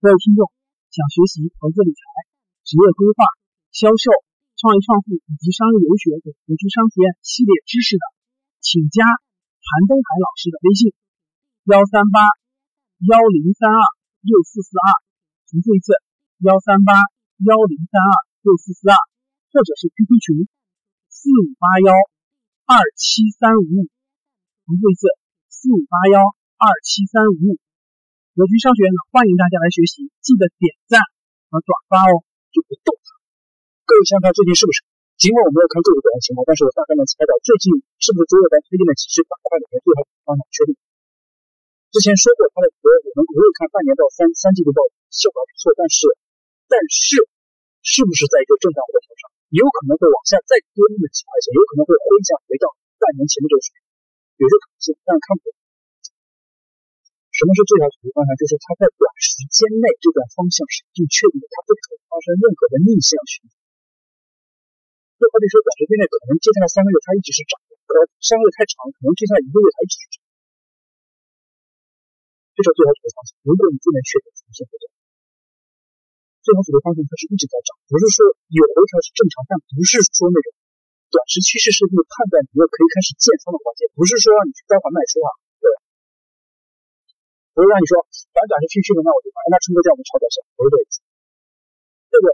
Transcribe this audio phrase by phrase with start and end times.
[0.00, 0.48] 各位听众，
[0.88, 2.00] 想学习投资理财、
[2.64, 3.20] 职业规划、
[3.68, 4.08] 销售、
[4.56, 8.04] 创业创富以及商业游学等国际商学院系列知识的，
[8.64, 10.96] 请加韩登海老师的微信：
[11.68, 12.16] 幺三八
[13.12, 13.80] 幺零三二
[14.24, 14.88] 六四四二，
[15.52, 15.92] 重复一次：
[16.48, 16.96] 幺三八
[17.44, 18.96] 幺零三二六四四二，
[19.52, 20.48] 或者是 QQ 群
[21.12, 21.92] 四五八幺
[22.64, 23.92] 二七三五五，
[24.64, 25.12] 重复一次：
[25.52, 26.24] 四五八幺
[26.56, 27.60] 二七三五五。
[28.30, 31.02] 格局商学院呢，欢迎大家来学习，记得点赞
[31.50, 32.22] 和转发哦。
[32.54, 33.14] 就不动它。
[33.86, 34.82] 各位想想最近是不是？
[35.18, 40.74] 尽管我没有看个股表现情况，但是我大概能猜到最近是不是所有在推荐的几只板块里面最好方向确定。
[41.90, 44.78] 之前说过它的和我们没有看半年到三三季度报
[45.10, 46.06] 效果不错，但是
[46.70, 47.18] 但是
[47.82, 49.22] 是不是在一个震荡回调上，
[49.58, 53.78] 有可能会往下再多那么几块钱，有可能会回降回到半年前的这个水平，
[54.38, 55.59] 有这可能性，但看不懂。
[57.40, 58.36] 什么是最好处理方向？
[58.36, 63.56] 就是它在短时间内这段方向是已经确定的，它不可能发生任何的逆向循环。
[65.16, 70.16] 就好比说，短时间内可能接下来三个月它一直是涨的，呃，三个月太长，可能接下来一个月它一直是涨。
[72.52, 73.32] 这是最好处理方向。
[73.40, 74.84] 如果你不能确定长线回调，
[76.44, 80.48] 最好处理方向它是一直在涨，不是说有回调是正常，但不是说那种
[81.08, 85.28] 短时趋势是那个判断你要可以开始建仓的环节，不是说让你去单环卖出啊。
[87.60, 88.00] 不是让你说
[88.32, 91.04] 反短是趋势的，那我就买，那冲个价我们炒短线，不是这意思。
[92.08, 92.32] 这个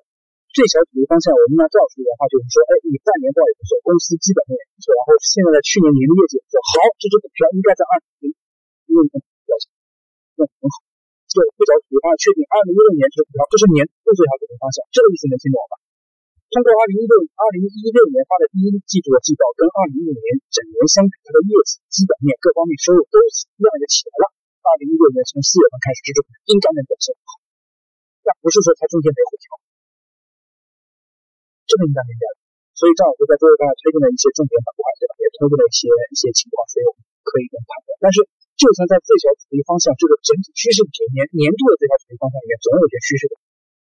[0.55, 8.31] 最小主力方向，我们拿这样说的话，就是说，哎，你半年报也不错，公司基本面也不错，然后现在的去年年的业绩也不错，好，这只股票应该在二零一
[8.87, 9.67] 六年表现，
[10.39, 10.79] 那很好。
[11.27, 15.75] 这最小主力方向确定二零一六年这股票，这是年度最好主力方向，这个意思能听懂吧？
[16.55, 24.36] 通过二零一六二零一六年发的第一季度的季报，跟二零一五年整年相比，它的业绩、基本面各方面收入都一样的起来了。
[24.67, 27.39] 二零一六年从四月份开始，这种应该能表现好，
[28.27, 29.47] 但不是说它中间没回调，
[31.71, 32.37] 这个应该明白了。
[32.77, 35.17] 所以张老师在最后给大家推荐了一些重点板块，对吧？
[35.17, 35.81] 也推荐了一些
[36.13, 37.89] 一些情况，所以我们可以这么判断。
[38.05, 38.21] 但是，
[38.61, 43.41] 就算在最小阻力方向这个整体趋势里面，年年度的最小阻力方向里面，总有一些趋势的。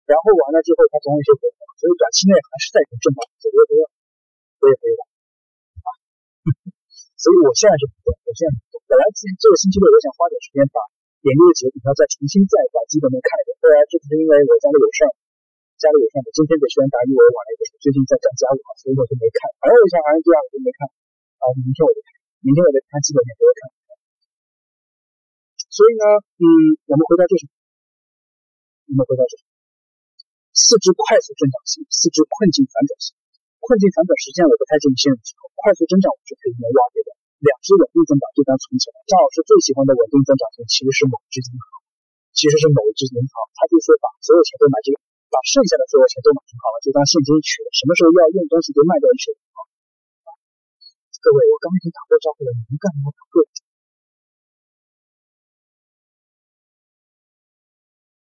[0.09, 5.89] 然后完了之后，它总有一些回调，所以短期内还是在一个震荡走我也我也可以玩啊。
[7.21, 8.53] 所以我现在是不动，我现在。
[8.89, 10.81] 本来这这个星期六我想花点时间把
[11.21, 15.13] 研究的几个股票再重新再把基本面看一遍，后来就是因为我家里有事儿，
[15.79, 19.47] 家里有事儿，我今天给学员打一我晚了一个最近在赶家务嘛，所以我就没看。
[19.61, 20.89] 反正我想反正这样我就没看，
[21.39, 22.09] 啊，明天我就看，
[22.41, 23.61] 明天我就看基本面给我看。
[25.71, 26.03] 所以呢，
[26.41, 26.43] 嗯，
[26.89, 27.53] 我们回到这什么？
[28.91, 29.47] 我们回到这什么？
[30.57, 33.13] 四只快速增长型，四只困境反转型。
[33.61, 37.13] 困境反转实际上我不太建议新人去搞，快速增长我是可以用挖掘的。
[37.41, 39.01] 两只稳定增长就当存起来。
[39.09, 41.65] 张老师最喜欢的稳定增长型其实是某一只银行，
[42.37, 45.01] 其实是某一只银行，他就是把所有钱都买这个，
[45.33, 47.73] 把剩下的所有钱都买银行了，就当现金取了。
[47.73, 49.57] 什么时候要用东西就卖掉一些银行。
[51.17, 53.41] 各位，我刚已经打过招呼了，你们干什么打过？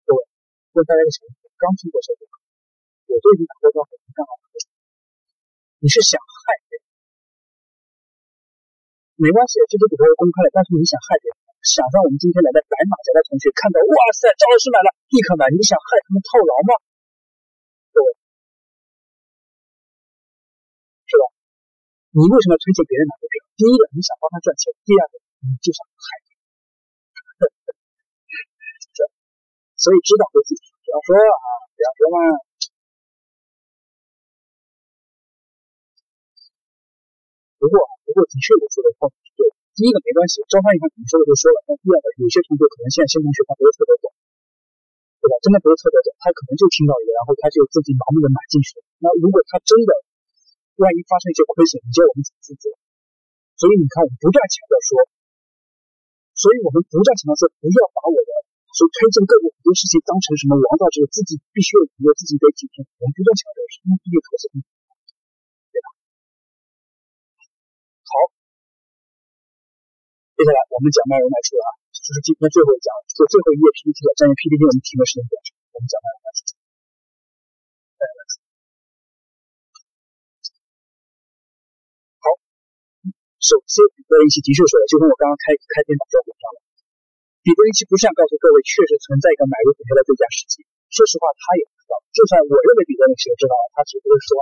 [0.08, 0.20] 各位，
[0.72, 2.24] 问大家个小问题：刚听过小股
[3.08, 4.32] 我都已经打过招呼了，你干嘛？
[5.80, 6.84] 你是想害别人？
[9.16, 16.72] 没关系，这只股票是公开的，但是你想害别人，想让我们今天来的白马甲的同学看到，哇塞，张老师买了，立刻买，你想害他们套牢吗？
[17.96, 18.08] 各位，
[21.08, 21.24] 是吧？
[22.12, 23.40] 你为什么要推荐别人买股票？
[23.56, 25.16] 第一个，你想帮他赚钱；第二个，
[25.48, 26.36] 你就想害他。
[29.80, 32.49] 所以知道对自己，不要说啊，不要说嘛。
[37.60, 37.76] 不过，
[38.08, 39.44] 不过的确我说的话是对。
[39.76, 41.60] 第一个没关系，招商银行怎么说的就说了。
[41.68, 44.08] 但第二个，有些同学可能现在新同学他不是特别懂，
[45.20, 45.34] 对吧？
[45.44, 48.88] 真的不是特别懂，他可能就听到一个，然后他就自己盲目的买进去了。
[49.04, 49.92] 那如果他真的
[50.80, 52.64] 万一发生一些亏损，你叫我们怎么负责？
[53.60, 54.90] 所以你看，我们不断强调说，
[56.32, 58.30] 所以我们不断强调说，不要把我的
[58.72, 62.88] 所推荐个股很多事情当成什么王道，只有自己必须要自己得谨慎。
[63.00, 64.44] 我们不断强调是，因为毕竟投资。
[70.40, 74.10] 接下来我们讲卖入卖出啊，就是今天最后一讲，做最后一页 PPT 了。
[74.16, 76.40] 占用 PPT 我们停的时间比较长，我们讲卖入卖出。
[82.24, 82.26] 好，
[83.36, 86.58] 首先比特林奇的确说了，就跟我刚刚开开篇打招呼一样了。
[87.44, 90.64] 比特林奇不像告诉各位，确实存在一个买入股票的最佳时机。
[90.88, 92.00] 说实话，他也不知道。
[92.16, 94.40] 就算我认为比特林奇知道了，他只不过是说，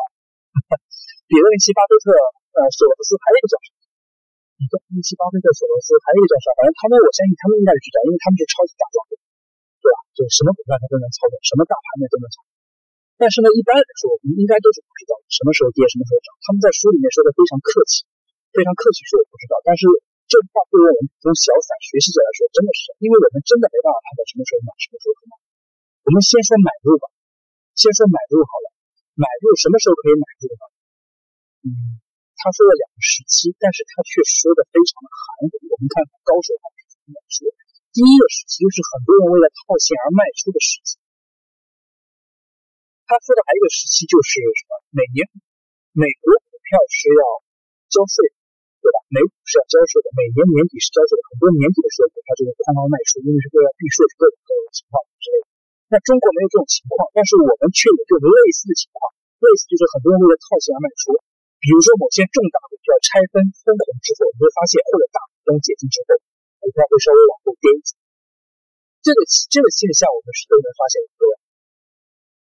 [1.26, 2.14] 比特林奇、巴菲特、
[2.54, 3.77] 呃，索罗斯还有一个叫什么？
[4.58, 6.46] 一个一七巴菲特、索罗斯，还有一个叫啥？
[6.58, 9.12] 反正他们，我相信他们应该是知道，因为他们是超级大庄的，
[9.78, 9.96] 对吧？
[10.18, 12.50] 就是什么股票他都能操作，什么大盘呢都能操作。
[13.18, 16.30] 但是呢，一般来说，我们应该都是不知道什么时候跌，什么时候涨。
[16.42, 18.06] 他们在书里面说的非常客气，
[18.50, 19.58] 非常客气说我不知道。
[19.62, 19.86] 但是
[20.26, 25.34] 这话对于我们从小散学习者来说，真的是，因为我们真的没办法判断什么时候买，什么时候不买。
[26.06, 27.10] 我们先说买入吧，
[27.78, 28.66] 先说买入好了。
[29.18, 30.64] 买入什么时候可以买入呢？
[31.66, 31.70] 嗯，
[32.38, 35.58] 他说了两个时期，但是他却说的非常的含糊。
[35.68, 37.50] 我们看高手他是怎么说。
[37.90, 41.02] 第一个时期就是很多人为了套现而卖出的时期。
[43.10, 44.72] 他说的还有一个时期就是什么？
[44.94, 45.26] 每年
[45.98, 47.22] 美国股票是要
[47.90, 48.30] 交税，
[48.78, 49.02] 对吧？
[49.10, 51.22] 美股是要交税的，每年年底是交税的。
[51.34, 55.46] 很多年底的时候，股票就会哐当卖出，因为是为了避税，各种各种情况之类的。
[55.90, 59.00] 那中国没有这种情况，但是我们却有这种类似的情况，
[59.42, 61.18] 类似就是很多人为了套现而卖出。
[61.58, 66.14] 比如说某些重大股票拆分分红之后，你会发现或者大股东解禁之后，
[66.62, 67.94] 股票会稍微往后跌一些。
[69.02, 69.18] 这个
[69.50, 71.22] 这个现象我们是都能发现一个。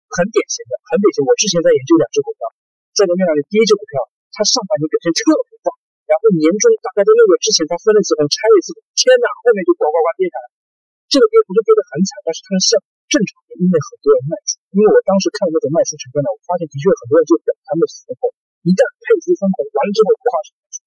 [0.05, 1.27] 很典型的，很典型。
[1.27, 2.47] 我之前在研究两只股票，
[2.95, 3.99] 在那面上的第一只股票，
[4.31, 5.67] 它上半年表现特别棒，
[6.07, 10.45] 然后年终大概在六月之前，它分了一次红，拆了一次股，天哪，后面就呱呱呱跌下来。
[11.11, 12.73] 这个跌不是跌得很惨，但是它是像
[13.11, 14.55] 正常的，因为很多人卖出。
[14.71, 18.23] 因为我当时看那种卖出成分呢，我发现的确很多人就等他们分红，
[18.65, 20.81] 一旦配出分红完了之后，夸是卖出。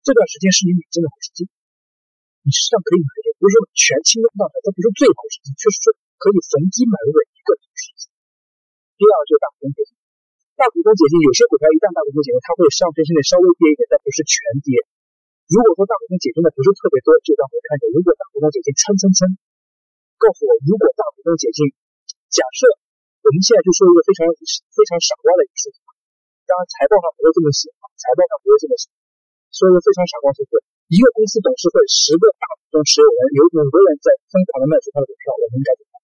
[0.00, 1.44] 这段时间是你买进的好时机，
[2.40, 5.86] 你实际上可以买点，不是说全清空状态，它不是最好时机，确实是
[6.16, 8.08] 可以逢低买入的一个好时机。
[8.96, 9.92] 第二就是大股东解禁，
[10.56, 14.72] 大股东解禁，有些股票一旦大股东解禁，它会上升性的稍微跌一点，但不是全跌。
[15.52, 19.36] 如果说大股东解禁的不是特别多，就当我看着，如果大股东解禁蹭蹭蹭，
[20.16, 21.76] 告诉我，如果大股东解禁，
[22.32, 22.64] 假设
[23.20, 25.81] 我们现在就说一个非常非常傻瓜的一个数字，
[26.52, 28.92] 当然财报上不会这么写啊，财报上不会这么写，
[29.48, 30.60] 所以非常傻瓜数字，
[30.92, 35.96] 一个公司董事会十个大股东持有人有五个人在疯狂的卖出他的股票，我们应该怎么办？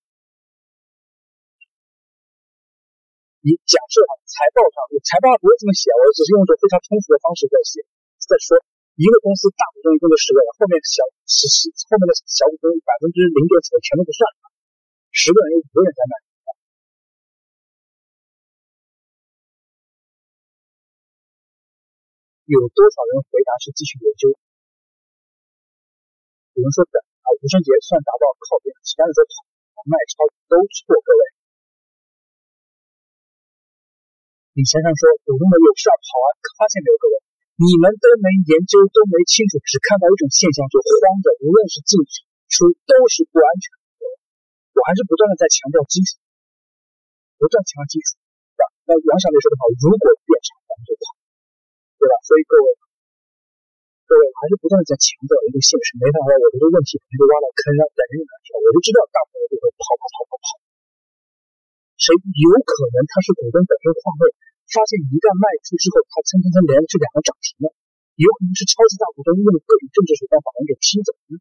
[3.44, 7.84] 你假设啊，财报上，财报上不会这么写，我只是用一种非常通俗的方式在写，
[8.24, 8.56] 在说
[8.96, 14.24] 一个公司大股东一共就十个人，后面小十十后面的小股东百分之零点几的全都不算，
[15.12, 16.12] 十个人有五个人在卖，
[22.48, 24.32] 有多少人回答是继续研究？
[26.56, 29.20] 有人说等啊，吴声节算达到靠边，其他人说
[29.76, 31.22] 跑卖超都错，各位。
[34.56, 37.20] 李先生说，股东们有事要跑啊，发现没有各位？
[37.60, 42.00] 你们都没研究，都没清楚，只看到一种现象就慌着，无论是进
[42.48, 44.08] 出都是不安全的。
[44.72, 46.16] 我还是不断的在强调基础，
[47.36, 48.16] 不断强调基础，
[48.56, 48.72] 对吧？
[48.88, 51.17] 那杨小雷说的好，如果变差，咱们就跑，
[52.28, 52.68] 所以各位，
[54.04, 58.52] 各位还是不断的在强调一个现实，没办法，我这个问题可能就挖了坑，让等人难跳。
[58.60, 60.46] 我就知道大朋友就会跑跑跑跑跑，
[61.96, 64.36] 谁有可能他是股东本身换位？
[64.68, 67.72] 发现一旦卖出之后，它蹭蹭蹭连着这两个涨停了，
[68.20, 71.40] 有可能是超级大股东用各种政治手段把人给踢走了，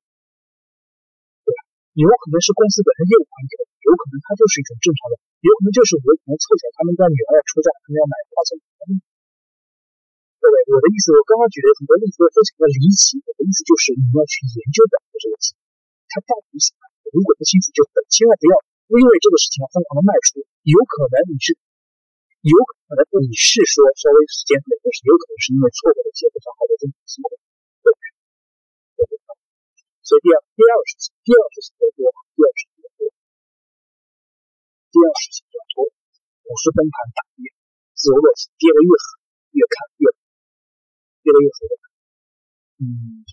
[1.43, 1.59] 对吧？
[1.99, 8.55] 有可能是公司本身业务环境，有可能它就是一种正常的，有可能就是我可能凑巧他们家女儿要出嫁，他们要买花钱。
[10.47, 15.51] 各位，我的意思，我刚刚举的很多例子都非常的离奇，我的意思就是你要去研究本这个题，
[16.07, 16.87] 它到底什么？
[17.11, 18.55] 如果不清楚，就千万不要
[18.95, 21.51] 因为这个事情疯狂的卖出，有可能你是。
[22.47, 27.27] 有可能你是说稍微时间短，但是有可能是因为错过了一些非常好的这种机会，
[27.83, 29.19] 对不对？
[29.99, 33.11] 所以第二第二个事情，第二个事情要多，第二个事情要多，
[34.95, 37.51] 第二个事情要多，股市崩盘大跌，
[37.99, 39.26] 自由落体，跌得越狠，
[41.27, 41.59] 越来越狠。
[42.79, 43.27] 嗯，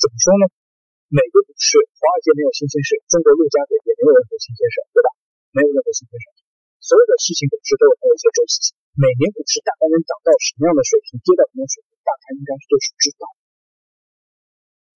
[0.00, 0.48] 怎么说呢？
[1.12, 5.12] 每个股市，华尔街没有新鲜事，中国陆家嘴也没有任何新鲜事，对吧？
[5.52, 6.24] 没有任何新鲜事。
[6.80, 13.28] 所有的事情股市都有它有一些周期性，每年股市大概能涨到什么样的水平，跌到什么水平，大家应该都是知道，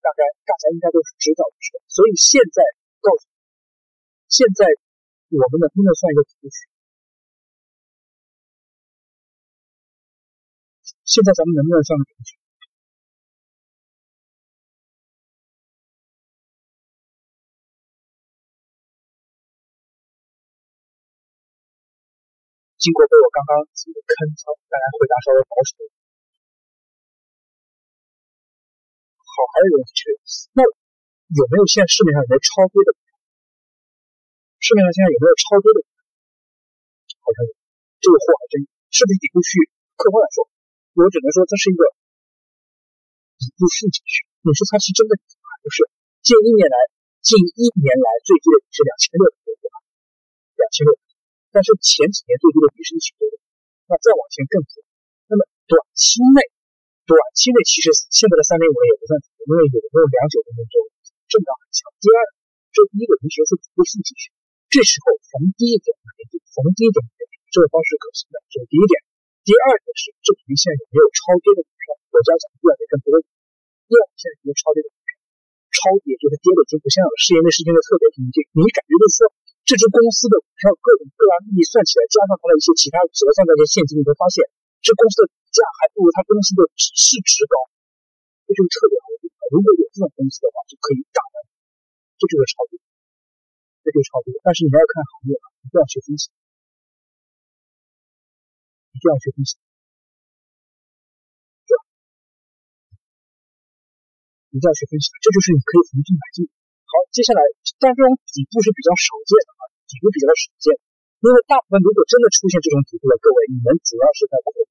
[0.01, 1.57] 大概大家应该都是知道的。
[1.93, 2.65] 所以现在
[3.05, 3.29] 告诉，
[4.33, 4.65] 现在
[5.29, 6.57] 我们能不能算一个图局？
[11.09, 12.37] 现在咱们能不能算个图局？
[22.77, 25.73] 经过被我刚刚几个坑操，大家回答稍微保守。
[29.17, 30.13] 好，还有一个问题，
[30.53, 32.93] 那有没有现在市面上有没有超跌的？
[34.61, 35.79] 市面上现在有没有超跌的？
[37.25, 37.51] 好像有，
[37.97, 38.55] 这个货还真
[38.93, 39.73] 是不是底部区域？
[39.97, 40.45] 客观来说，
[40.99, 41.83] 我只能说它是一个
[43.39, 44.27] 底部附近区。
[44.43, 45.87] 你说它是真的底部还不是？
[46.27, 46.77] 近一年来，
[47.23, 49.79] 近一年来最低的比是两千六百多，对吧？
[50.59, 50.91] 两千六，
[51.55, 53.31] 但是前几年最低的比是一千多，
[53.87, 54.83] 那再往前更低。
[55.31, 56.43] 那么短期内，
[57.07, 60.75] 短期内其实现在的三零五也不算低，因为有没有两九分钟就
[61.31, 61.87] 震荡很强。
[62.03, 62.19] 第二，
[62.75, 64.35] 这第一个同学是底部附近去，
[64.67, 67.23] 这时候逢低点买点，逢低点买，
[67.55, 68.99] 这个方式可行的，这是第一点。
[69.49, 71.97] 第二个是这里面现在有没有超跌的股票？
[72.13, 73.17] 我家讲第二点更多。
[73.89, 75.11] 第二个，现在有没有超跌的股票？
[75.73, 78.45] 超跌就是跌的已经不像了，事业内事件的特别平静。
[78.53, 79.33] 你感觉就是说，
[79.65, 84.45] 这只公司的股票各种各样利益算起来，加上它的一些其他折算的一些现金，你会发现
[84.85, 87.57] 这公司的股价还不如它公司的市值高，
[88.45, 89.37] 这就是特别好的股票。
[89.49, 91.37] 如果有这种公司的话，就可以大胆，
[92.21, 92.77] 这就是超跌，
[93.81, 94.29] 这就是超跌。
[94.45, 96.29] 但是你要看行业啊，一定要去分析。
[98.99, 99.55] 一定要去分析，
[101.71, 101.87] 对吧？
[104.51, 106.51] 一定要去分析，这就是你可以从中买进。
[106.83, 107.41] 好，接下来，
[107.79, 110.75] 但这种底部是比较少见的啊，底部比较少见。
[111.23, 114.67] 因为大部分如果真的出现这种底部的，各位，你们主要是在恐慌。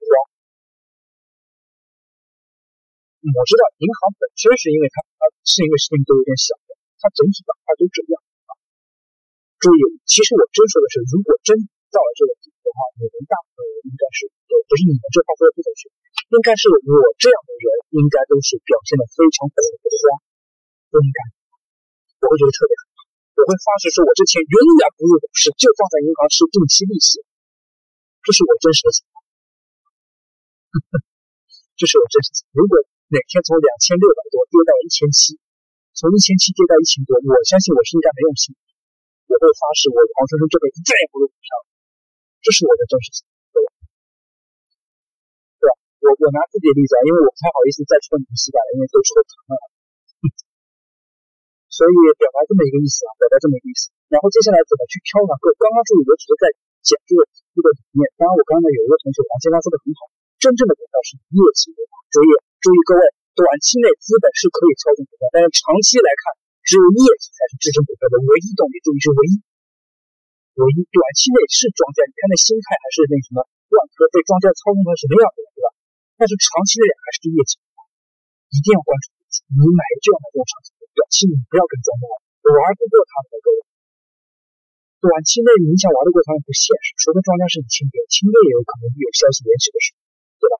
[3.27, 8.15] 我知道银行本身是因为它它是因为事情都有点小的，它整体板块都这样
[8.48, 8.51] 啊。
[9.60, 11.55] 注意，其实我真说的是，如果真
[11.94, 15.88] 到了这个地步的话，你们大部分人应该是，对，不是你们这话说的不准确，
[16.34, 20.20] 应该是我这样的人，应该都是表现的非常恐慌，
[20.91, 21.20] 不应该，
[22.22, 22.98] 我会觉得特别害怕，
[23.39, 27.24] 我会发誓说，我这钱永远不入股市，就放在银行吃定期利息，
[28.22, 29.15] 这是我真实的情况，
[31.79, 32.39] 这是我真实的。
[32.51, 32.75] 如果
[33.08, 35.39] 哪天从两千六百多跌到一千七，
[35.96, 38.51] 从一千七跌到一千多，我相信我是应该没用心。
[39.27, 41.76] 我会发誓，我黄春生这辈子再也不入股票了。
[42.48, 43.68] 这是我的真实情况，对吧？
[45.60, 45.72] 对吧？
[46.00, 49.60] 我我拿自己的例子啊，因为我不太好意思再戳你们膝盖了，因为都戳疼了。
[51.68, 53.92] 所以表达这么一个意思啊，表达这么一个意思。
[54.08, 55.36] 然后接下来怎么去挑呢？
[55.44, 56.48] 各刚刚注意，我只是在
[56.88, 58.08] 讲这个一个理念。
[58.16, 60.08] 当然，我刚才有一个同学王先生说的很好，
[60.39, 62.00] 真正的股票是业绩为王。
[62.16, 62.32] 注意，
[62.63, 63.04] 注意各位，
[63.36, 66.39] 短期内资本是可以操纵股票，但是长期来看。
[66.63, 69.36] 只有业绩才是支撑股票的唯一动力，注意是唯一。
[70.57, 75.67] 唯一短期内是庄家，你看那心态还是那什么，万科被庄家操纵成什么样子了，对吧？
[76.17, 77.61] 但是长期内还是业绩，
[78.49, 79.45] 一定要关注业绩。
[79.53, 82.17] 你买就要买这种长期的，短期你不要跟庄家玩，
[82.57, 83.59] 玩不过他们的各位。
[84.97, 90.01] 短期内你想玩得过他们不现实，除非庄家是你亲爹，亲爹也有可能有消息延迟的时候，
[90.41, 90.55] 对吧？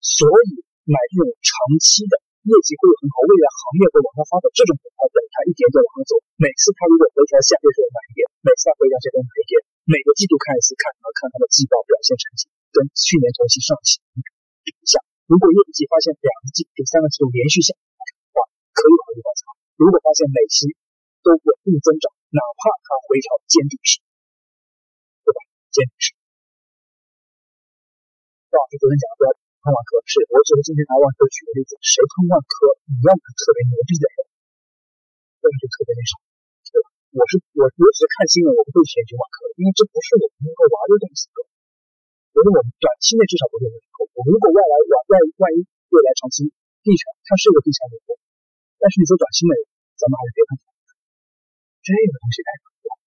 [0.00, 2.21] 所以买这种长期的。
[2.42, 6.18] 业绩会很好，未来行业会往上发展，这种股票等它一点点往上走。
[6.42, 9.54] 每次它如果回调下跌时候买一点，每次它回调下跌买一点，
[9.86, 14.02] 每个季度看一次，看它看它的季报表现成绩，跟去年同期、上期
[14.66, 14.98] 比一下。
[15.30, 18.42] 如果业绩发现两个季度、三个季度连续下跌的话，
[18.74, 19.54] 可以考虑爆仓。
[19.78, 20.66] 如果发现每期
[21.22, 24.02] 都稳定增长，哪怕它回调坚定式，
[25.22, 25.38] 对吧？
[25.70, 26.06] 坚定式。
[28.50, 29.41] 赵老师昨天讲的不要。
[29.62, 34.16] 看万科是，我只是今天拿万科举个例子，谁看万科，你要么特别牛逼的人，
[35.38, 36.18] 那么就特别那啥，
[36.66, 36.90] 对吧？
[37.14, 41.30] 我是我，我只是看新闻，我不会研究万科，因为这不是我们能够玩的东西。
[41.30, 43.86] 我觉得我们短期内至少不会有利
[44.18, 45.14] 我如果外来万万
[45.46, 46.42] 万一未来长期
[46.82, 48.18] 地产，它是个地产领域，
[48.82, 49.54] 但是你说短期内，
[49.94, 50.58] 咱们还是别看
[51.86, 52.98] 这个东西太可怕。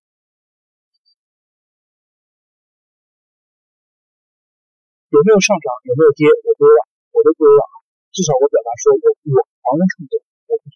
[5.15, 5.67] 有没有上涨？
[5.87, 6.27] 有没有跌？
[6.43, 6.79] 我不知道，
[7.15, 7.63] 我都不知道。
[8.11, 10.19] 至少我表达说，我我旁人看不懂，
[10.51, 10.75] 我不懂。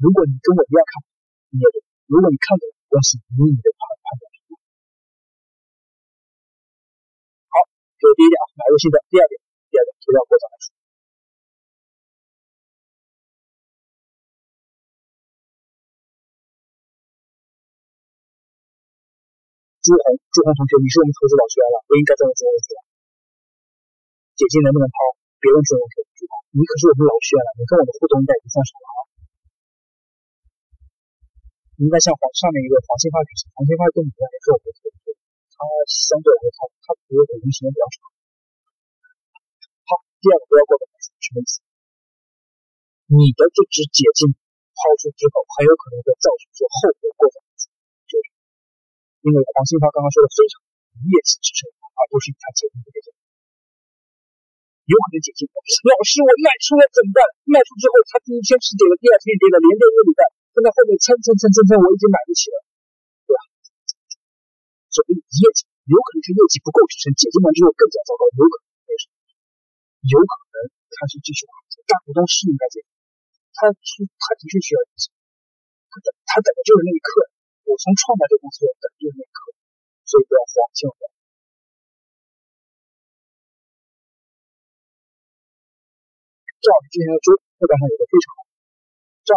[0.00, 0.92] 如果你跟我一样看，
[1.52, 1.76] 你也懂。
[2.08, 4.24] 如果你看懂，恭喜你，你的判判断。
[7.52, 7.54] 好，
[8.00, 8.96] 这是第一点啊，买入新的。
[9.12, 9.36] 第二点，
[9.68, 10.72] 第二点提到国家来说，
[19.84, 22.87] 朱红，朱红同学，你是我们投资老学员了，不应该这么做问题了。
[24.38, 25.18] 解禁能不能抛？
[25.42, 26.22] 别问这种问题，
[26.54, 28.98] 你可是我们老学员了，你跟我的互动应该已经算少了啊。
[31.78, 35.14] 应该像黄上面一个黄新发女士，黄新发跟你一样也是我们的投资
[35.54, 37.98] 他相对来说他他比我抖音时间比较长。
[39.86, 41.62] 好，第二个不要过本什么意思？
[43.14, 47.38] 你的这只解禁抛出之后，很有可能会造成说后果过早，
[48.10, 48.26] 就是
[49.22, 50.58] 因为黄新发刚刚说的非常
[51.06, 53.17] 业绩支撑，而不是以他解禁的这种。
[54.88, 55.44] 有可能解禁。
[55.52, 57.20] 老师，我卖出了怎么办？
[57.44, 60.20] 卖出之后，他第一天是跌了，第二天跌了，连跌一个礼拜，
[60.56, 62.56] 现在后面蹭蹭蹭蹭蹭，我已经买不起了，
[63.28, 63.38] 对吧？
[64.88, 69.12] 所以业绩有可能是业绩不够支撑，解禁完之后更加糟糕，有可能为什么？
[70.08, 71.44] 有可能他是继续
[71.84, 72.88] 大股东是应该解禁，
[73.60, 75.12] 他是他的确需要解禁，
[75.92, 77.28] 他等他等的就是那一刻。
[77.68, 79.52] 我从创办这个公司等的就是那一刻，
[80.08, 81.17] 所以不要慌，千万不要。
[86.68, 88.40] 老师之前的桌桌板上有个非常好，
[89.24, 89.32] 赵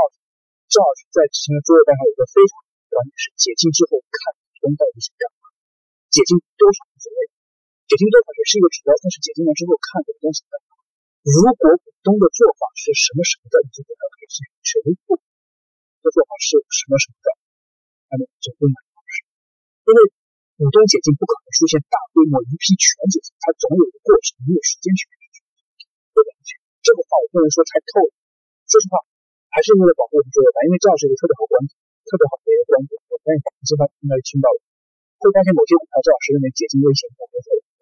[0.67, 2.59] 赵老师在之前的桌板上有个非常
[2.91, 5.25] 关键是：解禁之后看股东到底什么样。
[6.11, 7.19] 解禁多少无所谓，
[7.87, 10.75] 解禁多少也是一个指标，但是解禁完之后看股东什么样。
[11.23, 14.71] 如果股东的做法是什么什么的，你就给他可以是谁
[15.07, 17.27] 不的做法是什么什么的，
[18.11, 19.23] 那么就不买方式。
[19.87, 19.99] 因为
[20.59, 25.30] 股东解禁不可能出现大规模一批全解禁，它总有一个过程，你有时间去解。
[26.81, 28.11] 这个话我不能说太透了。
[28.65, 28.97] 说实话，
[29.53, 31.73] 还是为了保护我们各位吧，因为这样是一个特别好观点，
[32.09, 34.57] 特别好的一个观点，我相信大家应该听到了。
[35.21, 37.35] 会发现某些股票，赵老师认为解禁危险比较多。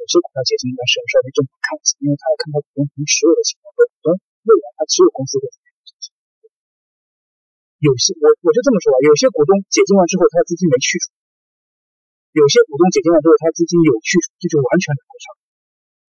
[0.10, 5.72] 这股票解禁应该是稍微正常看一下，因为他要看他股东持有的情况和股东未来他持有公司的怎么样。
[7.80, 11.14] 有些我我就这么说吧，有些股东解禁完之后，他的资金没去除；
[12.34, 15.26] 有些股东解禁完之后，他资金有去除，这就完全两回事，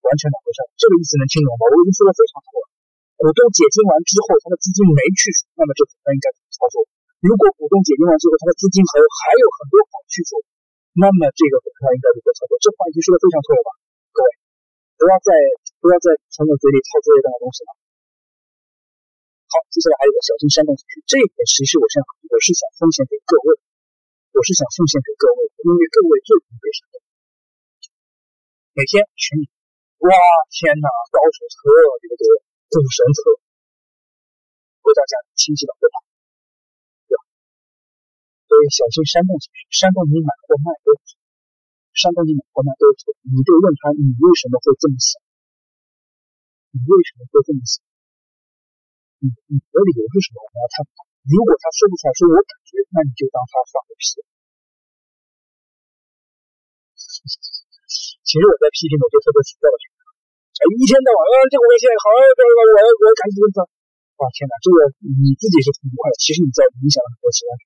[0.08, 0.64] 完全两回事。
[0.80, 1.68] 这个意思能听懂吗？
[1.70, 2.66] 我已经说的非常透了。
[3.20, 5.28] 股东解禁完之后，他的资金没去，
[5.60, 6.88] 那么这股票应该怎么操作？
[7.20, 10.40] 如果股东解禁完之后，他的资金还还有很多好去处，
[10.96, 12.56] 那么这个股票应该如何操作？
[12.64, 13.70] 这话已经说的非常透了吧？
[14.16, 14.28] 各位，
[14.96, 15.30] 不要再
[15.84, 17.76] 不要再从我嘴里套作业这样的东西了。
[19.52, 23.60] 好，接下来还有个小心山洞情绪，这一点其实我现在我是想奉献给各位，
[24.32, 26.96] 我是想奉献给各位，因为各位最容易被山洞。
[28.80, 29.52] 每天群里，
[30.08, 30.08] 哇，
[30.56, 31.68] 天哪，高手特
[32.00, 32.24] 别多，
[32.70, 33.42] 股神特，
[34.86, 35.98] 回到家亲戚老对吧？
[37.10, 37.24] 对吧？
[38.46, 40.94] 所以小心山洞情绪，山洞你买或卖都。
[41.98, 45.18] 山东你买或卖都错，你就问他你为什么会这么想？
[46.72, 47.82] 你为什么会这么想？
[49.20, 50.46] 你你的理由是什么？
[50.46, 51.10] 我们要探讨。
[51.26, 54.22] 如果他说不出来，说我感觉，那你就当他放个屁。
[58.30, 59.99] 其实我在批评某些特别奇怪的群哎，
[60.60, 63.64] 哎一天到晚啊，这个微信好，这个我我我赶紧问他。
[64.20, 64.78] 哇，天哪，这个
[65.24, 67.62] 你自己是挺不快的，其实你在影响了很多其他人。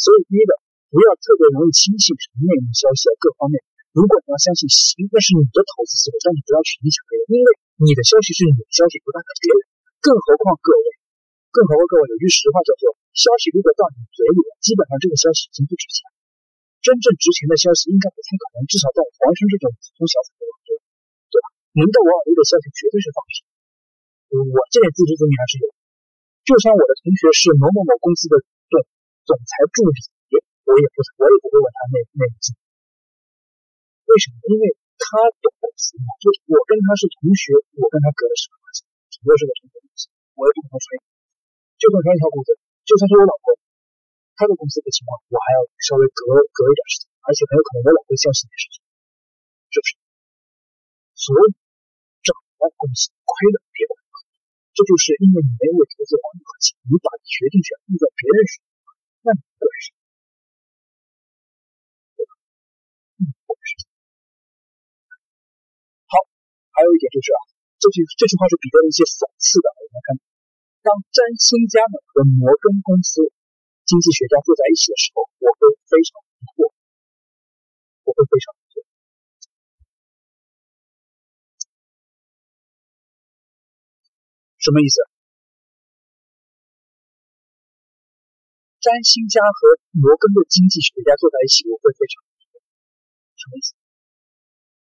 [0.00, 0.52] 所以第一个。
[0.90, 3.62] 不要特别容易轻信什么内幕消息啊，各方面。
[3.94, 7.48] 如果你要相信，行，那是你的投资思维，但你不要去影响别人，因为
[7.86, 9.70] 你的消息是你的消息，不代表别人。
[10.02, 10.98] 更何况各位，
[11.54, 16.10] 更何况各位，有句实话叫做：消息如果到你嘴里了，基本上这个消息已经不值钱。
[16.82, 20.42] 真正值钱的消息应该不太可能，至少在我黄生这种普通小散户
[21.74, 21.82] 中，对吧？
[21.82, 23.46] 能到我耳朵的消息绝对是放屁。
[24.34, 25.66] 我这点自知之明还是有。
[26.42, 28.74] 就像我的同学是某某某公司的总
[29.28, 29.94] 总裁助理。
[30.70, 32.54] 我也不，我也不会问他那那个字，
[34.06, 34.38] 为什么？
[34.46, 34.70] 因为
[35.02, 40.06] 他懂公司嘛，就是我跟他是同学，我跟他隔的是关系，只不过是个同学关系，
[40.38, 40.94] 我也不跟他吹，
[41.74, 42.54] 就算穿一条裤子，
[42.86, 43.58] 就算是我老婆，
[44.38, 48.78] 他的公司的情况，我还要稍微隔隔一点时间，而且很有可能我老婆相信的事情，
[49.74, 49.98] 是不是？
[51.18, 51.50] 所以
[52.60, 53.96] 找到公司亏了别人，
[54.76, 58.84] 这就是因为你没有投资黄金和钱，你把决定权放在别人手上，
[59.24, 59.96] 那你怪谁？
[66.04, 66.12] 好，
[66.76, 67.40] 还有一点就是啊，
[67.80, 69.72] 这句这句话是彼得的一些讽刺的。
[69.80, 70.20] 我们看，
[70.84, 73.24] 当占星家们和摩根公司
[73.88, 76.76] 经济学家坐在一起的时候，我会非常疑惑，
[78.04, 78.52] 我会非常
[84.60, 85.00] 什么意思？
[88.80, 92.20] 占星家和摩根的经济学家坐在一起，我会非常。
[93.40, 93.72] 什么意思？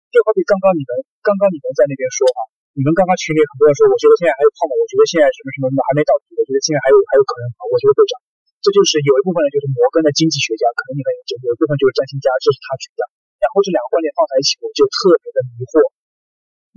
[0.09, 0.89] 就好比刚刚你们，
[1.21, 2.39] 刚刚你们在那边说啊，
[2.73, 8.17] 你们刚刚群里很多人说，我觉得现在还有泡沫，我觉得现在什么什么什么还没到底，我觉得现在还有还有可能啊，我觉得会涨。
[8.65, 13.01] 这就是有一部分人就是摩根的经济学家，可能你很研究；有一部分就是占星家，这是他觉得。
[13.37, 15.93] 然后这两个观点放在一起，我就特别的迷惑。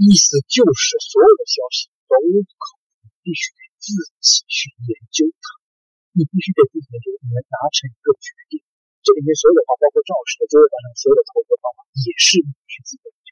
[0.00, 2.79] 意思就是所有的消息都不可，
[3.20, 5.44] 必须得自己去研究它，
[6.16, 8.64] 你必须得自己研究，你能达成一个决定。
[9.00, 13.30] 这里面所有的话，包括赵老师的周日班上所有的投资方法，也是你去自己研究。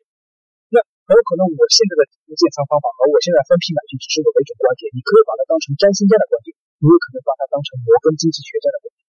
[0.73, 9.01] 那很有可能我现在的建仓方法和我现在分批买进只是我的一种观点，你可以把它当成占星家的观点，你也可能把它当成摩根经济学家的观点，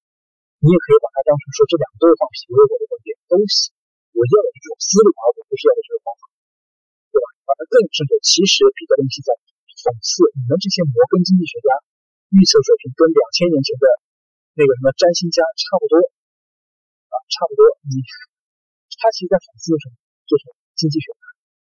[0.64, 3.76] 你也可以把它当成说这两个都是放屁，我有我的观点都行。
[4.10, 6.28] 我要的是这种思路，而我不是要的这个方法，
[7.14, 7.26] 对吧？
[7.48, 9.32] 把它更甚者，其实彼得林奇在
[9.90, 11.82] 讽刺你们这些摩根经济学家
[12.38, 13.86] 预测水平跟两千年前的
[14.54, 15.98] 那个什么占星家差不多。
[17.10, 18.06] 啊，差不多，你
[19.02, 19.98] 他其实在讽刺什么？
[20.30, 20.46] 就是
[20.78, 21.10] 经济学，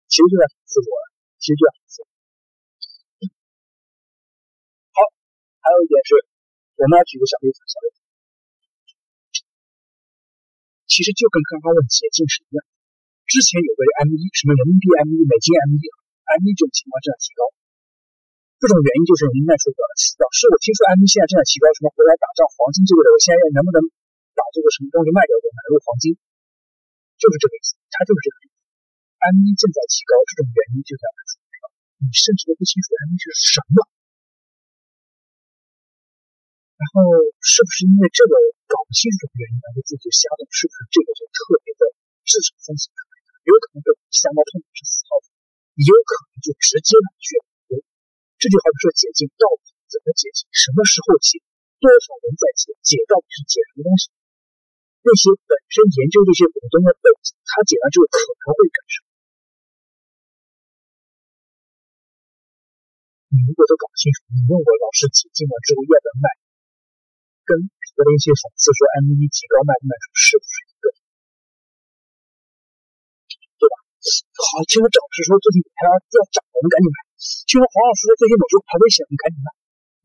[0.06, 0.94] 其实就在讽刺我，
[1.42, 1.96] 其实就在讽刺。
[4.94, 4.98] 好，
[5.58, 6.22] 还有一点是，
[6.78, 7.98] 我们要举个小例子，小例子，
[10.86, 12.62] 其实就跟刚刚的解禁是一样。
[13.26, 17.42] 之前有个 M 一什么人民币 M 一、美金 M 一、M 一这种情况正在提高，
[18.60, 19.80] 这种原因就是您卖出表
[20.20, 23.80] 表示我听说 M 一现在正在提高，什么回来打仗黄金这个的，我现在能不能
[24.36, 26.20] 把这个什么东西卖掉，就买入黄金，
[27.16, 28.60] 就是这个意思，它就是这个意思。
[29.32, 31.58] M 一正在提高，这种原因就在卖出股票，
[32.04, 33.80] 你甚至都不清楚 M 一是什么。
[36.76, 38.36] 然后是不是因为这个
[38.68, 40.44] 搞不清楚的原因，然后自己就瞎动？
[40.52, 41.96] 是不是这个就特别的
[42.28, 43.40] 市场风险特别大？
[43.48, 45.32] 有可能这瞎猫碰是死耗子，
[45.80, 46.92] 也有可能就直接
[47.24, 47.48] 去了。
[48.40, 51.44] 这就好比说解禁到底怎么解禁，什么时候解，
[51.84, 54.08] 多少人在解，解到底是解什么东西？
[55.04, 59.08] 那些本身研究这些股东的本质，他解完之后可能会干什么？
[63.30, 66.28] 你如果都搞清楚，你问我老师解禁了之后要不要卖？
[67.44, 70.86] 跟别的一些讽刺说 M 一提高卖不卖出是不是一个？
[73.60, 73.76] 对吧？
[74.38, 79.52] 好，听说赵老师说最近股票要涨，我们赶紧买；听说黄老师说最近某只股票危险，我们赶紧卖。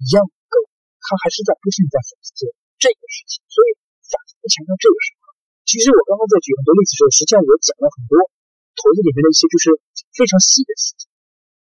[0.02, 0.66] 一样，各位，
[0.98, 2.50] 他还是在不停在讽刺
[2.82, 5.22] 这个事情，所以反复强调这个事情。
[5.62, 8.18] 其实我刚刚在举很多例子的时候，实际上我讲了很多
[8.74, 9.70] 投资里面的一些就是
[10.10, 11.06] 非常细的细节，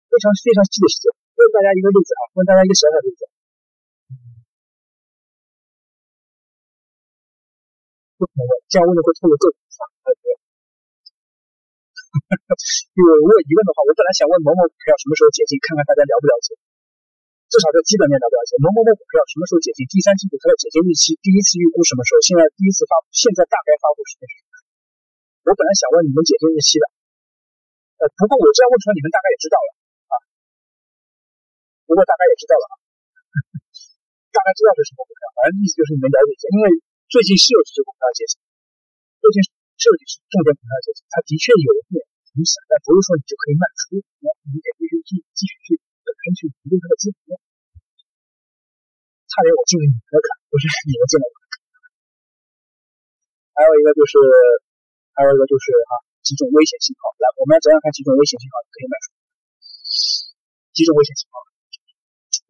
[0.10, 1.14] 非常非常细的细节。
[1.14, 3.22] 问大家一个例子啊，问大家一个小小的例子。
[8.18, 9.93] 不同的这样问的会透露各种想法。
[12.14, 16.54] 因 为如果疑问的话，我本来想问某某股票什么时候解禁，看看大家了不了解，
[17.50, 18.54] 至少在基本面了不了解。
[18.62, 19.82] 某某某股票什么时候解禁？
[19.90, 22.22] 第三季度它的解禁日期，第一次预估什么时候？
[22.22, 24.54] 现在第一次发布，现在大概发布时间是什么？
[25.50, 26.86] 我本来想问你们解禁日期的，
[27.98, 29.70] 呃，不过我这样问出来，你们大概也知道了
[30.14, 30.14] 啊。
[31.90, 32.78] 不过大概也知道了啊，
[34.38, 36.66] 大概知道是什么股票，反正意思就是你们了解一下，因为。
[37.14, 38.42] 最近是有几只股票解禁，
[39.22, 39.38] 最近
[39.80, 42.00] 这就是重点股票解禁，它的确有一点
[42.36, 44.00] 影响，但不是说你就可以卖出，
[44.50, 45.68] 你得必须继继续去
[46.04, 47.38] 本身去研究它的基本面。
[49.28, 51.54] 差点我进了你们的坎，不是你们进了我的坎。
[53.54, 54.14] 还有一个就是，
[55.18, 57.10] 还有一个就是啊，几种危险信号。
[57.18, 59.06] 来，我们要怎样看几种危险信号可以卖出？
[60.74, 61.42] 几种危险信号？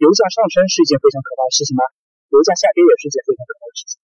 [0.04, 1.88] 油价上升是一件非常可怕的事情吗？
[2.36, 4.03] 油价下跌也是一件非常可怕的事情。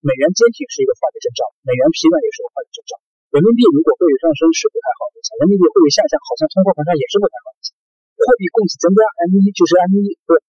[0.00, 2.92] 美元坚挺是一个坏的征兆，美元疲软也是个坏的征兆。
[3.36, 7.60] 人民币如果汇率上升是不太好的，人民币汇率下降好像通货膨胀也是不太好的。
[8.16, 10.40] 货币供给增加，M 一就是 M 一，不是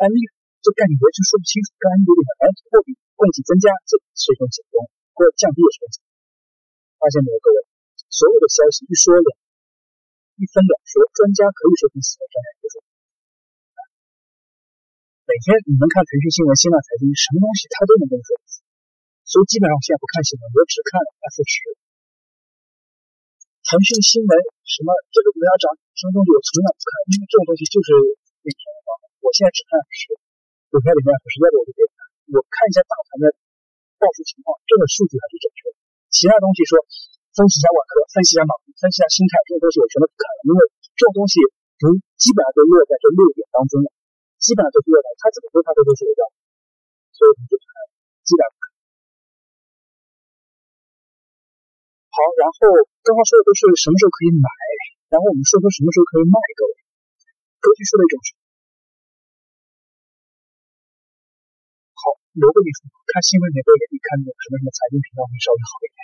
[0.00, 0.20] M 一
[0.64, 2.58] 这概念我直说不清楚，跟 M 一有点关系。
[2.72, 5.96] 货币供给增加这是一种解封，或者降低也是一种。
[6.96, 7.58] 发现没有，各位，
[8.08, 9.28] 所有的消息一说两
[10.40, 12.76] 一分两说，专家可以说跟死了，专家也说。
[15.28, 18.32] 每天你们看腾讯新闻、新浪财经，什么东西他都能跟你说。
[19.24, 21.56] 所以基本上我现在不看新闻，我只看 F 十。
[23.64, 24.32] 腾讯新闻
[24.68, 27.88] 什么这个股票涨什么东西，我从来不看，因为这种东西就是
[28.44, 28.88] 那什么。
[29.24, 30.02] 我现在只看 F 十，
[30.68, 31.96] 股票里面 F 十要的我就别看，
[32.36, 33.32] 我看一下大盘的
[33.96, 35.76] 报数情况，这个数据还是准确的。
[36.12, 36.76] 其他东西说
[37.32, 40.60] 分析一下网科，分析一下马分析一下心态，这种东西我全都不看了，因为
[41.00, 41.40] 这种东西
[41.80, 41.88] 不
[42.20, 43.88] 基本上都落在这六点当中了，
[44.36, 46.22] 基本上都是落在它怎么说它都是有的，
[47.16, 47.64] 所以你就看
[48.28, 48.63] 基本上。
[52.14, 52.54] 好，然后
[53.02, 54.46] 刚刚说的都是什么时候可以买，
[55.10, 56.78] 然后我们说说什么时候可以卖，各位。
[57.58, 58.28] 格局说的一种是，
[61.98, 65.98] 好，罗个你说，看新闻里面都也可以看那种什么什么财经频道会稍微好一点。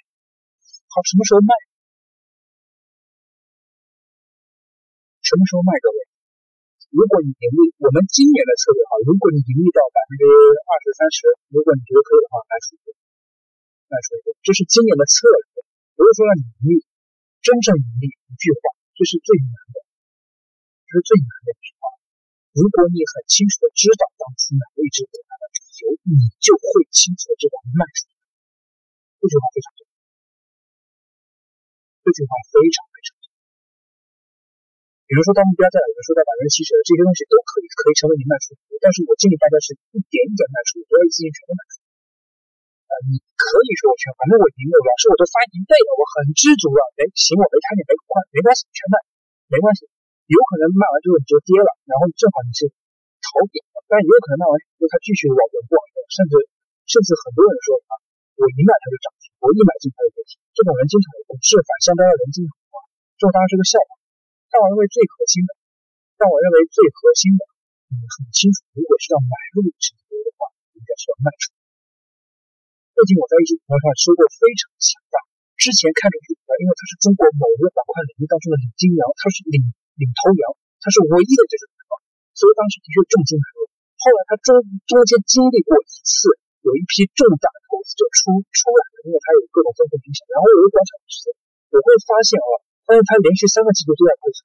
[0.90, 1.52] 好，什么时候卖？
[5.22, 6.10] 什么时候卖，各位？
[6.90, 11.18] 如果你盈利，我们今年的策略哈，如果你盈利到百分之二十三十，
[11.54, 12.86] 如果你觉得可以的话，卖出一个，
[13.86, 15.49] 卖出一个，这是今年的策略。
[16.00, 16.72] 不是说让你盈利，
[17.44, 19.84] 真正盈利一句话，这是最难的，
[20.88, 21.92] 这是最难的一句话。
[22.56, 28.16] 如果你很清楚的知道当初哪一只股票的理由，你就会清楚的知道卖出去。
[29.20, 29.92] 这句话非常重要，
[32.00, 33.36] 这句话非常非常重要。
[35.04, 41.79] 比如说，当目标在哪，说到百分之七十这些东西都可以可以成为你卖出的理由，但是我建议大家是一点一点卖出，不要一次性全部卖出。
[43.08, 46.80] 你可以说我全，反正我赢了，老师我都翻一倍了，我很知足了。
[46.98, 48.96] 哎，行，我没看见没快，没关系，全卖，
[49.48, 49.86] 没关系。
[50.30, 52.70] 有可能卖完之后你就跌了，然后正好你是
[53.22, 55.74] 逃点了，但也有可能卖完之后它继续往往过，
[56.10, 56.34] 甚至
[56.86, 57.92] 甚至很多人说啊，
[58.38, 60.38] 我一卖它就涨停，我一买进它就跌停。
[60.54, 62.74] 这种人经常有，股市反向都要人经常有，
[63.18, 63.98] 这当然是个笑话。
[64.50, 65.50] 但我认为最核心的，
[66.18, 67.42] 但我认为最核心的，
[67.90, 71.54] 你很清楚，如果是要买入这个的话，应该是要卖出。
[73.00, 75.24] 最近我在一只股票上收获非常强大。
[75.56, 79.56] 之前看这只股票，因为它是中国某一个板块领域当中的领军羊，它是领
[79.96, 80.44] 领头羊，
[80.84, 81.96] 它是唯一的这种股票，
[82.36, 83.72] 所以当时的确重金买入。
[83.72, 84.52] 后来它中
[84.84, 86.28] 中间经历过一次，
[86.60, 91.32] 有一批重大的投资者出出来了，因为它有各种风险影响，然后我又观察时间，
[91.72, 92.52] 我会发现啊，
[92.84, 94.44] 发现它连续三个季度都在亏损。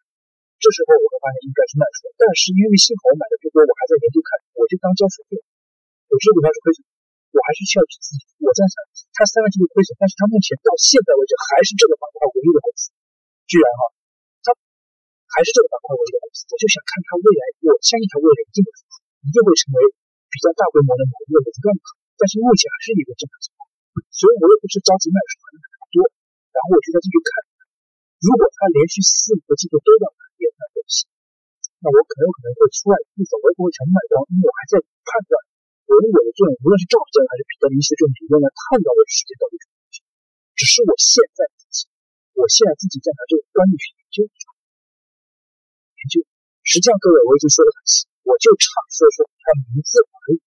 [0.63, 5.43] 这时候我会发现应该是卖出，但是因为幸好我买的最多，我还在研究看，我就当交水费。
[6.07, 6.79] 有些股票是亏损，
[7.35, 8.23] 我还是需要去自己。
[8.39, 8.75] 我在想，
[9.11, 12.95] 它三个季度亏损，但是它目前到现在为止还是这个板块唯一的公司，
[13.51, 13.81] 居然哈，
[14.47, 14.47] 它
[15.35, 16.47] 还是这个板块唯一的公司。
[16.47, 18.69] 我就想看它未来，我相信它未来一定会
[19.25, 19.79] 一定会成为
[20.31, 21.83] 比较大规模的某一个垄断股，
[22.15, 23.67] 但是目前还是一个正常情况，
[24.15, 25.97] 所以我也不是着急卖出，反正很多，
[26.55, 27.29] 然后我就在继续看。
[28.23, 30.07] 如果它连续四五个季度都在
[30.39, 31.05] 跌那东西，
[31.83, 35.33] 那我可能有可能会出来一部分，我也不会全部卖光，因为我还在判断，
[35.85, 40.01] 我用我的这种无论是赵教还是彼得林奇这种理论来判断我的时间到底什么东西，
[40.57, 41.85] 只是我现在自己，
[42.33, 44.17] 我现在自己在拿这个观念去研究
[45.95, 46.15] 研究，
[46.65, 48.09] 实际上各位我已经说的很细。
[48.25, 50.41] 我就阐述说它名字而已。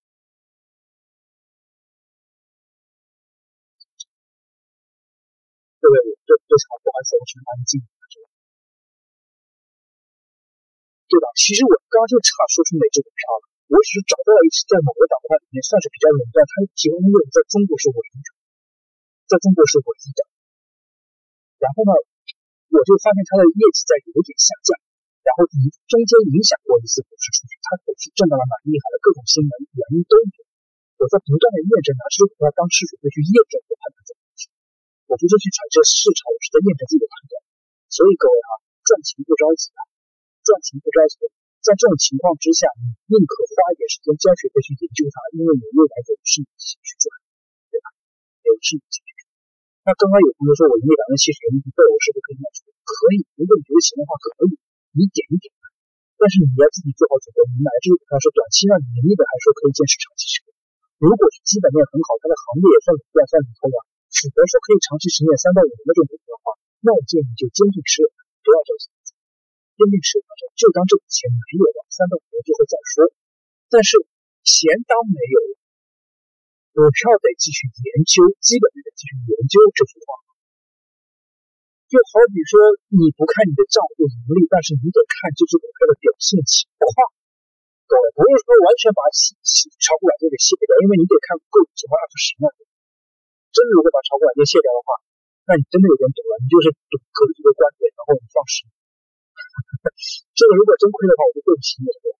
[5.79, 8.27] 各位，我这这场不好意思，我全把你记住了，
[11.07, 11.31] 对吧？
[11.39, 18.29] 其实我刚刚就阐述出哪只股票了，我只是找到了一只在某个板块里面算是比较垄断，它提供业务在中国是唯一的，
[19.29, 20.21] 在中国是唯一的。
[21.61, 21.93] 然后呢，
[22.73, 24.73] 我就发现它的业绩在有点下降。
[25.21, 30.41] 然后影中间影响过一次股市出去，它股市震荡的蛮厉害的，各种新闻原因都有。
[30.97, 34.49] 我在不断的验证，拿这个股票当试水会去验证我判断这个问题。
[35.05, 37.33] 我不是去揣测市场，我是在验证自己的判断。
[37.93, 38.51] 所以各位啊，
[38.81, 39.81] 赚钱不着急啊，
[40.41, 41.29] 赚钱不着急。
[41.69, 47.13] 在这种情况之下，你宁可花一点时间教学费去研究它，因为你未来有是你自己去赚，
[47.69, 47.93] 对吧？
[48.49, 49.29] 有是你自己去赚。
[49.85, 52.73] 那刚刚有朋友说我盈利百分之七十，盈利倍，我是不是可以卖出？
[52.73, 54.57] 可以，如果你觉得行的话，可以。
[54.97, 55.63] 一点一点的，
[56.17, 57.39] 但是你要自己做好准备。
[57.53, 60.51] 你买这个股票是短期让你盈利的，还是说可以坚持长期持有？
[61.05, 63.79] 如果是基本面很好，它的行业也算垄断、算领头羊，
[64.11, 68.09] 符合说可以长期持有、三到五年的这种股票的话，那我建议你就坚定持有，
[68.43, 68.91] 不要着急，
[69.79, 70.27] 坚定持有，
[70.59, 73.15] 就当这笔钱没有了，三到五年之后再说。
[73.71, 73.95] 但是
[74.43, 75.53] 钱当没有了，
[76.75, 80.27] 股票得继续研究，基本面得继续研究，这句话。
[81.87, 82.59] 就好比说，
[82.91, 86.91] 你不看你的账户盈利，但是你得看这只股票的表现情况。
[87.87, 92.51] 各位，不是说完全把炒股软件给卸掉，因为你得看个股情况 F 十呢。
[93.55, 95.01] 真的如果把炒股软件卸掉的话，
[95.49, 98.69] 那你真的有点赌了，你就是赌个几个观点，然后你放十。
[100.39, 102.17] 这个如果真亏的话，我就对不起你了。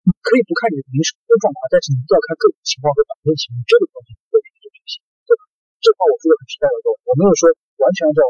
[0.00, 4.94] 你可以不看你的营收状况，但是你一定要看个股情况和板块情况，这个东西对你就就行，
[5.28, 5.42] 对吧？
[5.84, 8.20] 这话我说的很实在的，我没有说完全按照。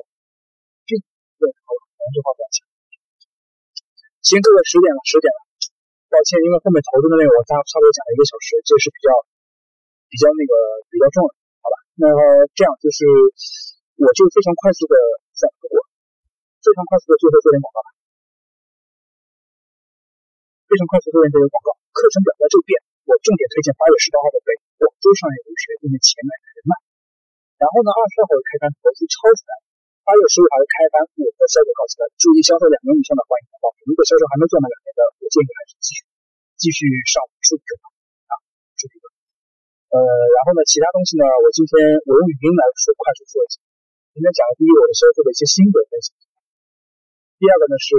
[1.40, 2.58] 对，好了，咱这话不要讲。
[4.20, 5.40] 行，各位十点了，十点了，
[6.12, 9.08] 抱歉，因为后面投资的内容我大差不多讲了一个小时，这是比较
[10.10, 10.52] 比较那个
[10.90, 11.32] 比较重的，
[11.64, 11.76] 好吧？
[11.96, 12.04] 那
[12.52, 13.08] 这样就是
[13.96, 14.94] 我就非常快速的
[15.32, 15.80] 再我
[16.60, 17.88] 非常快速的最后做点广告吧，
[20.70, 21.74] 非常快速做点这个广告。
[21.90, 22.78] 课程表在这边，
[23.10, 26.72] 我重点推荐八月十八号的北广州商业留学，因为钱买人脉。
[27.58, 29.52] 然后呢，二十二号的开单投资超出来。
[30.06, 33.90] 八月十五号的开单，我的销售告急了，注意销售两年以上的欢迎报名。
[33.90, 35.98] 如果销售还没做满两年的，我建议还是继续
[36.54, 37.82] 继续上数据课
[38.30, 38.32] 啊，
[38.78, 39.10] 数据课。
[39.90, 41.74] 呃，然后呢，其他东西呢，我今天
[42.06, 43.58] 我用语音来说，快速说一下。
[44.14, 46.08] 今天讲了第一，我的销售的一些心得分享。
[47.38, 47.90] 第二个呢是，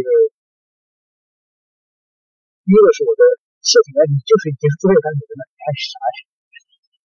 [2.72, 3.24] 第一个是我的
[3.60, 6.18] 谢品啊，你就是已经是做业单女人了，你还啥呀？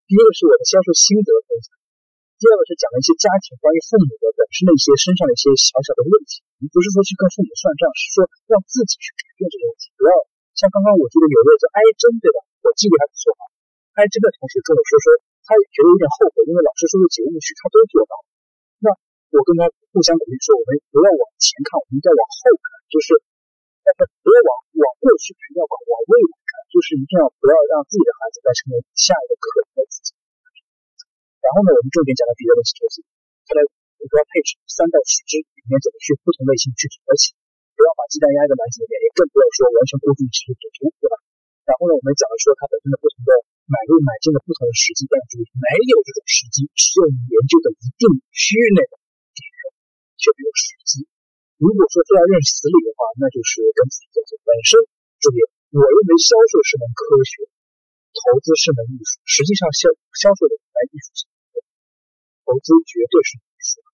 [0.07, 1.75] 第一个是我的销售心得分享。
[2.39, 9.91] 第二个是讲了一些家庭关于父母的本身的一些身上的一些小小的问题，你不是说去跟父母算账，是说让自己去改变这个问题。
[9.99, 10.11] 不要
[10.55, 12.47] 像刚刚我这个有位叫艾珍对吧？
[12.63, 13.43] 我记忆还不错啊。
[13.99, 18.25] 艾珍的同学跟我说说，他觉得有点后悔，因为老师说的几个误区他都做到了。
[18.87, 18.87] 那
[19.35, 23.19] 我跟他互相鼓励说，我们不要往前看，我们再往后看，就是
[23.95, 24.51] 但是不要往
[24.83, 30.09] 往过去看，要往往未来看，就是一定要不要让自己的孩子再成为下一个可怜的自己。
[31.39, 32.99] 然后呢，我们重点讲了别的东西投资，
[33.47, 33.63] 它的
[34.03, 37.31] 主要配置三到十只里面怎么去不同类型去合起，
[37.77, 41.15] 不要把鸡蛋压在篮子里面，也更不要说完全固定持股图，对吧？
[41.67, 43.31] 然后呢，我们讲了说它本身的不同的
[43.71, 48.03] 买入买进的不同的时机，但注意没有这种时机，只有你研究的一定
[48.35, 48.93] 区域内的
[49.35, 49.39] 点
[50.19, 51.07] 却没有时机。
[51.57, 54.37] 如果说非要认死理的话，那就是跟自己在做。
[54.45, 54.77] 本身
[55.17, 55.41] 注意，
[55.73, 57.49] 我认为销售是门科学，
[58.13, 61.25] 投资是门艺术，实际上销销售的本来艺术性。
[62.45, 63.89] 投资绝对是你的。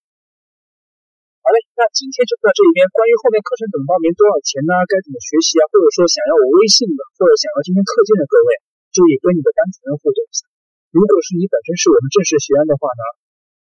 [1.44, 2.84] 好嘞，那今天就到这里边。
[2.92, 4.72] 关于后面课程怎么报名、多少钱呢？
[4.88, 5.64] 该怎么学习啊？
[5.72, 8.60] 或者说想要我微信的，或者想要今天课件的各位，
[8.92, 10.48] 注意跟你的班主任互动一下。
[10.92, 13.04] 如果是你本身是我们正式学员的话呢，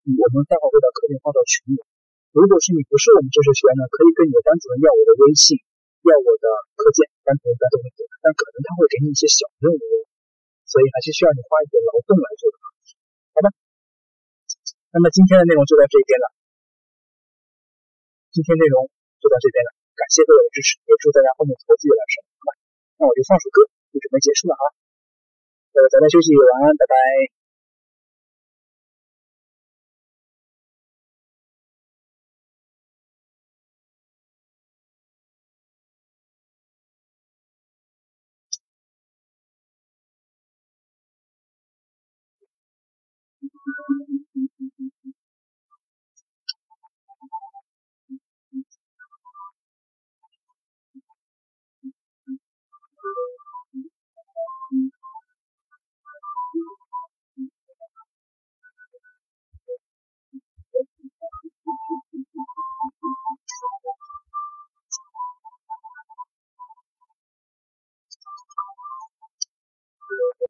[0.09, 1.81] 我们待会会把课件发到群里。
[2.35, 5.55] 如果是你不是我们正式学员呢，可以跟你的班主任要我的微信，
[6.03, 9.83] 要我的课件，班主任都会给，但可能他会给你一些小任务，
[10.66, 12.59] 所以还是需要你花一点劳动来做的。
[13.38, 13.55] 好吧？
[14.90, 16.27] 那么今天的内容就到这边了。
[18.35, 18.90] 今天内容
[19.23, 22.31] 就到这边了，感谢各位的支持，也祝大家后面投资越来越顺利。
[22.99, 23.62] 那我就放首歌，
[23.94, 24.75] 就准备结束了啊。
[25.70, 27.43] 各位早点休息，晚安，拜拜。